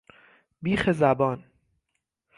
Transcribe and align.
بیخ 0.61 0.91
زبان 0.91 1.43